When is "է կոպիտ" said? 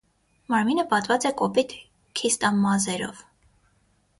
1.31-1.75